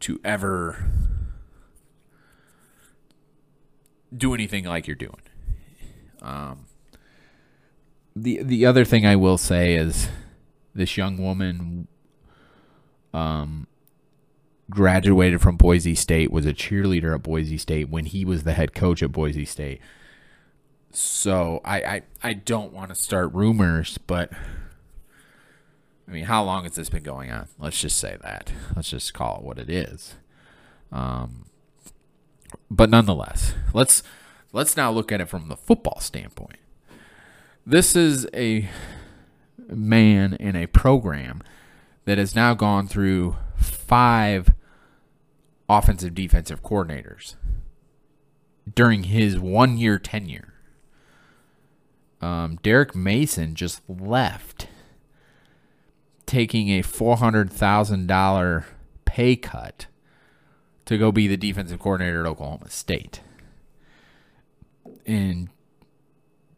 [0.00, 0.90] to ever
[4.14, 5.22] do anything like you're doing.
[6.22, 6.66] Um,
[8.14, 10.08] the the other thing I will say is
[10.74, 11.88] this young woman
[13.12, 13.66] um
[14.70, 18.74] graduated from Boise State, was a cheerleader at Boise State when he was the head
[18.74, 19.80] coach at Boise State.
[20.90, 24.32] So I I, I don't want to start rumors, but
[26.08, 27.48] I mean, how long has this been going on?
[27.58, 28.52] Let's just say that.
[28.74, 30.14] Let's just call it what it is.
[30.92, 31.46] Um,
[32.70, 34.02] but nonetheless, let's
[34.52, 36.58] let's now look at it from the football standpoint.
[37.64, 38.68] This is a
[39.68, 41.42] man in a program
[42.04, 44.52] that has now gone through five
[45.68, 47.34] offensive defensive coordinators
[48.72, 50.54] during his one year tenure.
[52.20, 54.68] Um, Derek Mason just left,
[56.24, 58.64] taking a $400,000
[59.04, 59.86] pay cut
[60.86, 63.20] to go be the defensive coordinator at Oklahoma State.
[65.04, 65.50] And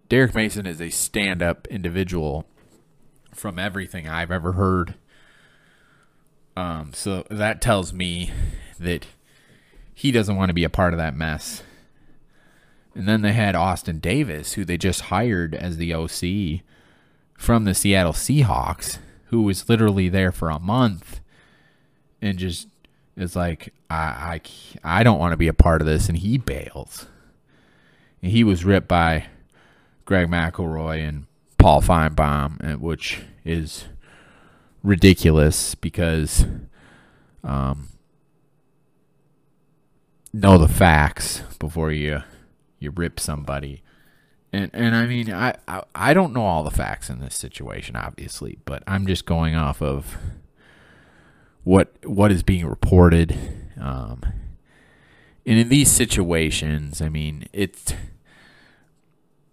[0.08, 2.46] Derek Mason is a stand up individual
[3.34, 4.94] from everything I've ever heard.
[6.56, 8.30] Um, so that tells me
[8.78, 9.06] that
[9.94, 11.62] he doesn't want to be a part of that mess.
[12.94, 16.62] And then they had Austin Davis, who they just hired as the OC
[17.36, 21.20] from the Seattle Seahawks, who was literally there for a month
[22.20, 22.66] and just
[23.18, 24.40] is like, I,
[24.84, 26.08] I, I don't want to be a part of this.
[26.08, 27.06] And he bails.
[28.22, 29.26] And he was ripped by
[30.04, 31.26] Greg McElroy and
[31.58, 33.86] Paul Finebaum, which is
[34.82, 36.46] ridiculous because
[37.44, 37.88] um,
[40.32, 42.22] know the facts before you
[42.78, 43.82] you rip somebody.
[44.52, 47.96] And and I mean I, I I don't know all the facts in this situation
[47.96, 50.16] obviously, but I'm just going off of
[51.68, 53.38] what what is being reported.
[53.78, 54.22] Um,
[55.44, 57.92] and in these situations, I mean it's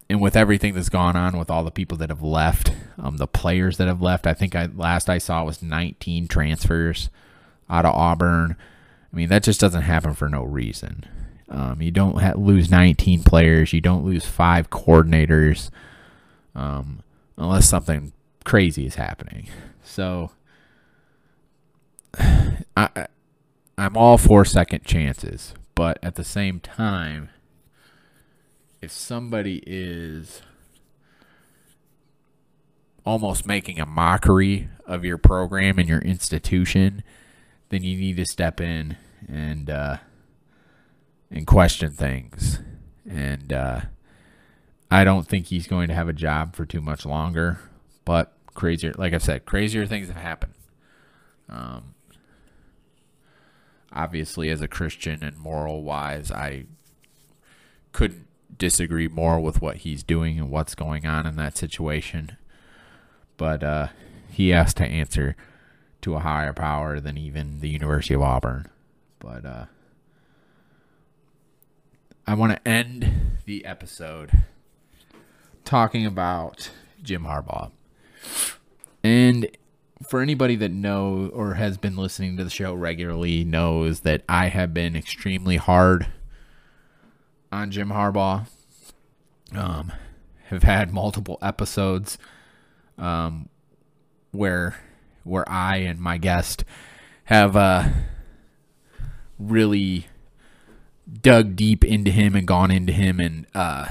[0.10, 3.28] and with everything that's gone on with all the people that have left, um, the
[3.28, 7.10] players that have left, I think I last I saw was 19 transfers
[7.70, 8.56] out of Auburn.
[9.12, 11.06] I mean, that just doesn't happen for no reason.
[11.50, 13.74] Um, you don't ha- lose 19 players.
[13.74, 15.70] You don't lose five coordinators
[16.56, 17.04] um,
[17.36, 18.14] unless something
[18.46, 19.50] crazy is happening.
[19.84, 20.32] So
[22.78, 23.08] I,
[23.78, 27.30] I'm all for second chances, but at the same time,
[28.82, 30.42] if somebody is
[33.06, 37.04] almost making a mockery of your program and your institution,
[37.70, 38.98] then you need to step in
[39.28, 39.98] and uh,
[41.32, 42.60] and question things.
[43.08, 43.82] And uh,
[44.90, 47.60] I don't think he's going to have a job for too much longer.
[48.06, 50.54] But crazier, like I said, crazier things have happened.
[51.50, 51.95] Um,
[53.96, 56.66] obviously, as a Christian and moral wise, I
[57.92, 58.28] couldn't
[58.58, 62.38] disagree more with what he's doing and what's going on in that situation.
[63.38, 63.88] But uh,
[64.30, 65.36] he has to answer
[66.02, 68.68] to a higher power than even the University of Auburn.
[69.20, 69.66] But uh,
[72.28, 74.44] I want to end the episode
[75.64, 76.70] talking about
[77.02, 77.72] Jim Harbaugh.
[79.04, 79.48] And
[80.04, 84.48] for anybody that knows or has been listening to the show regularly knows that I
[84.48, 86.08] have been extremely hard
[87.52, 88.48] on Jim Harbaugh.
[89.54, 89.92] Um,
[90.48, 92.18] have had multiple episodes
[92.98, 93.50] um,
[94.32, 94.76] where
[95.24, 96.64] where I and my guest
[97.26, 97.90] have uh,
[99.40, 100.08] really
[101.22, 103.88] dug deep into him and gone into him and uh,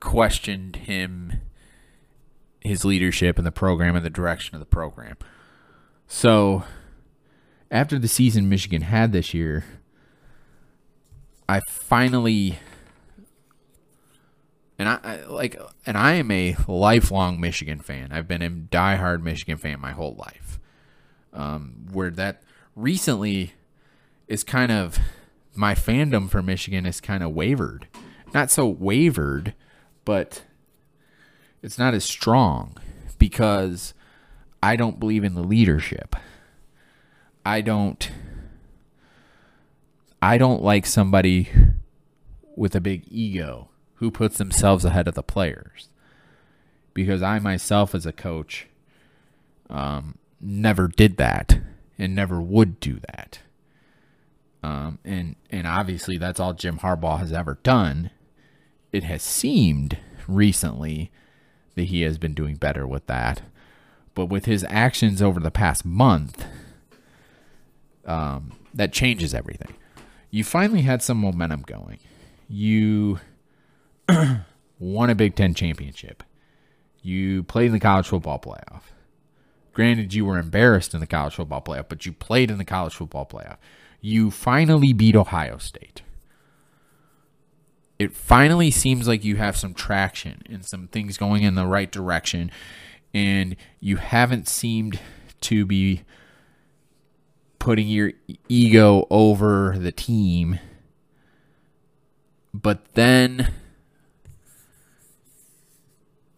[0.00, 1.40] questioned him,
[2.64, 5.16] his leadership and the program and the direction of the program.
[6.06, 6.64] So,
[7.70, 9.64] after the season Michigan had this year,
[11.48, 12.58] I finally
[14.78, 18.08] and I, I, like and I am a lifelong Michigan fan.
[18.10, 20.58] I've been a diehard Michigan fan my whole life.
[21.32, 22.42] Um, where that
[22.74, 23.52] recently
[24.26, 24.98] is kind of
[25.54, 27.86] my fandom for Michigan is kind of wavered.
[28.34, 29.54] Not so wavered,
[30.04, 30.42] but
[31.62, 32.76] it's not as strong
[33.18, 33.94] because
[34.62, 36.16] I don't believe in the leadership.
[37.44, 38.10] I don't
[40.20, 41.48] I don't like somebody
[42.56, 45.88] with a big ego who puts themselves ahead of the players.
[46.94, 48.68] Because I myself, as a coach,
[49.70, 51.58] um, never did that
[51.98, 53.40] and never would do that.
[54.62, 58.10] Um, and and obviously that's all Jim Harbaugh has ever done.
[58.92, 59.98] It has seemed
[60.28, 61.10] recently
[61.74, 63.42] that he has been doing better with that,
[64.14, 66.44] but with his actions over the past month,
[68.04, 69.74] um, that changes everything.
[70.30, 71.98] You finally had some momentum going
[72.52, 73.18] you
[74.78, 76.22] won a Big Ten championship.
[77.02, 78.82] You played in the college football playoff.
[79.72, 82.94] Granted, you were embarrassed in the college football playoff, but you played in the college
[82.94, 83.56] football playoff.
[84.00, 86.02] You finally beat Ohio State.
[88.02, 91.90] It finally seems like you have some traction and some things going in the right
[91.90, 92.50] direction,
[93.14, 94.98] and you haven't seemed
[95.42, 96.02] to be
[97.60, 98.12] putting your
[98.48, 100.58] ego over the team.
[102.52, 103.52] But then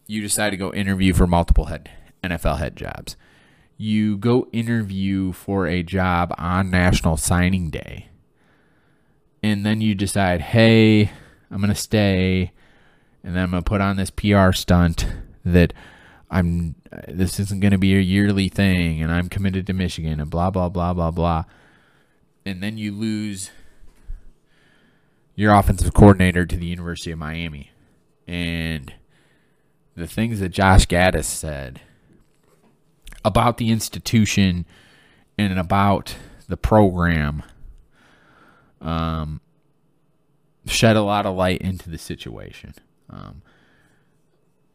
[0.05, 1.89] you decide to go interview for multiple head
[2.23, 3.17] NFL head jobs.
[3.75, 8.09] You go interview for a job on National Signing Day.
[9.41, 11.11] And then you decide, hey,
[11.51, 12.51] I'm going to stay.
[13.23, 15.07] And then I'm going to put on this PR stunt
[15.43, 15.73] that
[16.29, 16.75] I'm
[17.07, 20.49] this isn't going to be a yearly thing and I'm committed to Michigan and blah
[20.49, 21.45] blah blah blah blah.
[22.45, 23.51] And then you lose
[25.35, 27.71] your offensive coordinator to the University of Miami.
[28.27, 28.93] And
[29.95, 31.81] the things that Josh Gattis said
[33.23, 34.65] about the institution
[35.37, 36.15] and about
[36.47, 37.43] the program
[38.81, 39.41] um,
[40.65, 42.73] shed a lot of light into the situation.
[43.09, 43.41] Um,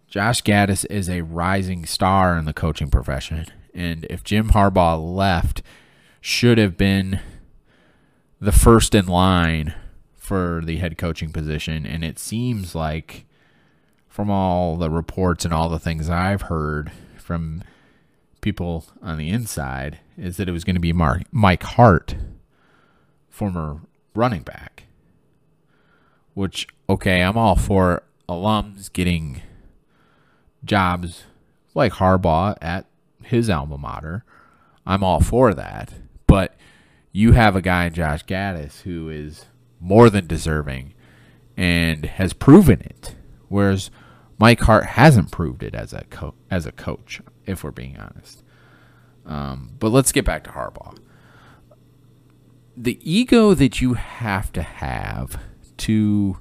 [0.09, 5.63] Josh Gattis is a rising star in the coaching profession, and if Jim Harbaugh left,
[6.21, 7.21] should have been
[8.41, 9.75] the first in line
[10.17, 13.27] for the head coaching position, and it seems like
[14.09, 17.63] from all the reports and all the things I've heard from
[18.41, 22.17] people on the inside is that it was going to be Mark, Mike Hart,
[23.29, 23.81] former
[24.15, 24.85] running back.
[26.41, 29.43] Which, okay, I'm all for alums getting
[30.65, 31.25] jobs
[31.75, 32.87] like Harbaugh at
[33.23, 34.25] his alma mater.
[34.87, 35.93] I'm all for that.
[36.27, 36.55] But
[37.13, 39.45] you have a guy, Josh Gattis, who is
[39.81, 40.95] more than deserving
[41.59, 43.17] and has proven it.
[43.49, 43.91] Whereas
[44.39, 48.43] Mike Hart hasn't proved it as a co- as a coach, if we're being honest.
[49.27, 50.97] Um, but let's get back to Harbaugh.
[52.75, 55.39] The ego that you have to have
[55.81, 56.37] to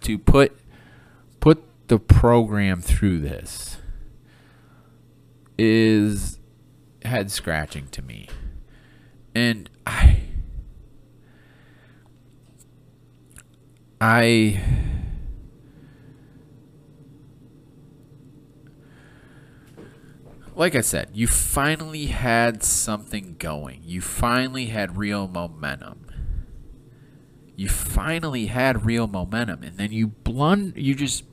[0.00, 0.56] to put
[1.38, 3.76] put the program through this
[5.58, 6.38] is
[7.04, 8.28] head scratching to me.
[9.34, 10.20] And I
[14.00, 14.62] I
[20.54, 23.82] like I said, you finally had something going.
[23.84, 26.07] You finally had real momentum.
[27.58, 31.24] You finally had real momentum, and then you blund, you just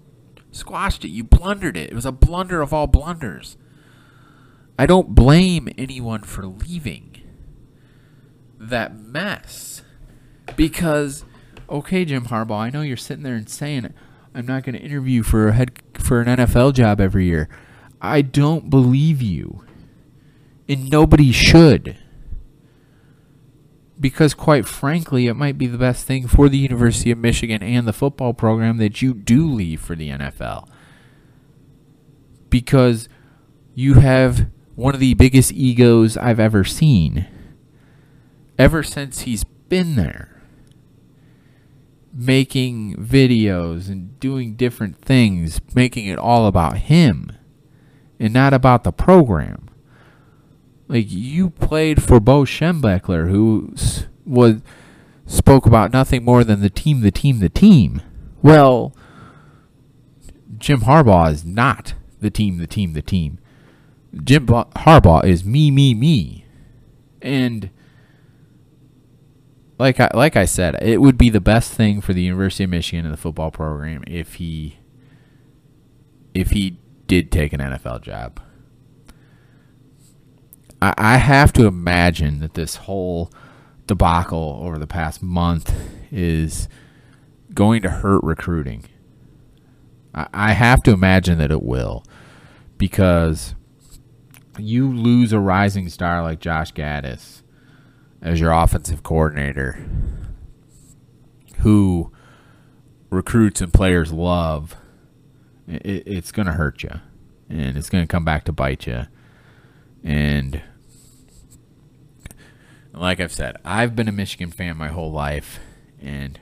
[0.49, 1.09] squashed it.
[1.09, 1.91] You blundered it.
[1.91, 3.57] It was a blunder of all blunders.
[4.80, 7.21] I don't blame anyone for leaving
[8.59, 9.84] that mess
[10.55, 11.26] because,
[11.69, 13.93] okay, Jim Harbaugh, I know you're sitting there and saying,
[14.34, 17.47] "I'm not going to interview for a head for an NFL job every year."
[18.01, 19.63] I don't believe you.
[20.67, 21.99] And nobody should.
[23.99, 27.87] Because, quite frankly, it might be the best thing for the University of Michigan and
[27.87, 30.67] the football program that you do leave for the NFL.
[32.49, 33.07] Because
[33.73, 37.27] you have one of the biggest egos I've ever seen.
[38.59, 40.41] Ever since he's been there.
[42.13, 47.31] Making videos and doing different things, making it all about him
[48.19, 49.69] and not about the program.
[50.88, 53.73] Like you played for Bo Schembechler, who
[54.25, 54.61] was
[55.25, 58.01] spoke about nothing more than the team, the team, the team.
[58.41, 58.95] Well,
[60.57, 63.39] Jim Harbaugh is not the team, the team, the team.
[64.23, 66.45] Jim Harbaugh is me, me, me,
[67.21, 67.69] and
[69.77, 72.69] like I like I said, it would be the best thing for the University of
[72.69, 74.77] Michigan and the football program if he
[76.33, 78.39] if he did take an NFL job.
[80.86, 83.31] I, I have to imagine that this whole
[83.88, 85.73] debacle over the past month
[86.11, 86.67] is
[87.53, 88.86] going to hurt recruiting.
[90.13, 92.03] I, I have to imagine that it will
[92.77, 93.55] because
[94.57, 97.41] you lose a rising star like Josh Gattis
[98.21, 99.79] as your offensive coordinator
[101.59, 102.11] who
[103.09, 104.75] recruits and players love
[105.67, 106.91] it, it's going to hurt you,
[107.49, 109.05] and it's going to come back to bite you.
[110.03, 110.61] And
[112.95, 115.59] like I've said, I've been a Michigan fan my whole life,
[116.01, 116.39] and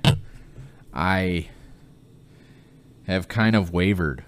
[0.93, 1.49] I
[3.07, 4.23] have kind of wavered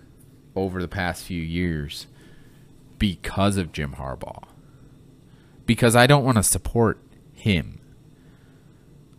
[0.55, 2.07] over the past few years
[2.97, 4.43] because of Jim Harbaugh.
[5.65, 6.99] Because I don't want to support
[7.33, 7.79] him.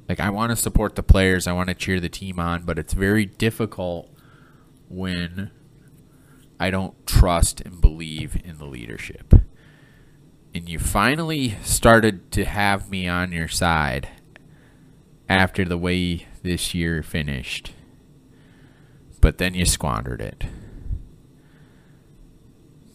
[0.09, 2.78] like I want to support the players, I want to cheer the team on, but
[2.78, 4.11] it's very difficult
[4.88, 5.50] when
[6.59, 9.34] I don't trust and believe in the leadership.
[10.57, 14.09] And you finally started to have me on your side
[15.28, 17.72] after the way this year finished.
[19.20, 20.44] But then you squandered it.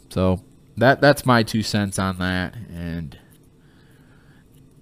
[0.09, 0.41] So
[0.75, 3.19] that that's my two cents on that and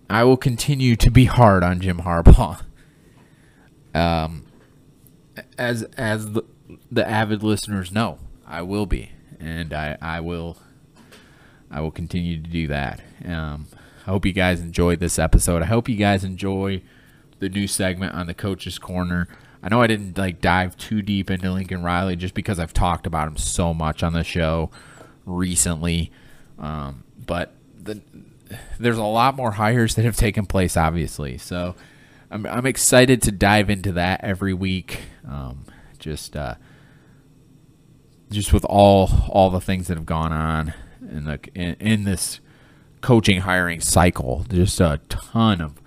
[0.10, 2.62] I will continue to be hard on Jim Harbaugh.
[3.94, 4.46] Um,
[5.58, 6.44] as as the,
[6.92, 10.58] the avid listeners know, I will be, and I, I will
[11.72, 13.02] I will continue to do that.
[13.26, 13.68] Um,
[14.06, 15.62] I hope you guys enjoyed this episode.
[15.62, 16.82] I hope you guys enjoy
[17.40, 19.28] the new segment on the coach's corner.
[19.62, 23.06] I know I didn't like dive too deep into Lincoln Riley just because I've talked
[23.06, 24.72] about him so much on the show
[25.26, 26.12] recently,
[26.58, 28.02] um, but the
[28.80, 31.38] there's a lot more hires that have taken place, obviously.
[31.38, 31.76] So
[32.32, 35.02] I'm, I'm excited to dive into that every week.
[35.28, 35.66] Um,
[36.00, 36.56] just uh,
[38.32, 40.74] just with all all the things that have gone on
[41.10, 42.40] in the in, in this
[43.02, 45.82] coaching hiring cycle, just a ton of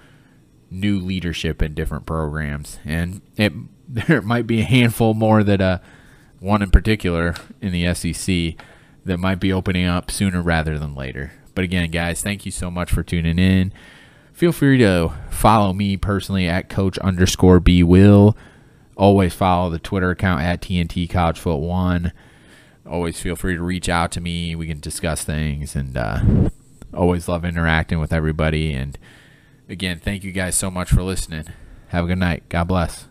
[0.70, 3.53] new leadership in different programs, and it
[3.89, 5.79] there might be a handful more that uh
[6.41, 8.55] one in particular in the SEC
[9.05, 11.33] that might be opening up sooner rather than later.
[11.55, 13.73] But again, guys, thank you so much for tuning in.
[14.33, 18.37] Feel free to follow me personally at coach underscore B Will.
[18.97, 22.12] Always follow the Twitter account at TNT College Foot One.
[22.93, 24.55] Always feel free to reach out to me.
[24.55, 26.20] We can discuss things and uh,
[26.93, 28.74] always love interacting with everybody.
[28.74, 28.99] And
[29.66, 31.47] again, thank you guys so much for listening.
[31.88, 32.49] Have a good night.
[32.51, 33.07] God bless.